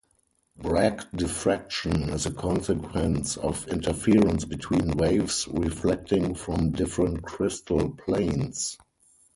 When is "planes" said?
7.91-8.79